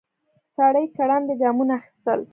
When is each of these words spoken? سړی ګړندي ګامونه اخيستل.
سړی 0.55 0.85
ګړندي 0.95 1.33
ګامونه 1.41 1.73
اخيستل. 1.79 2.19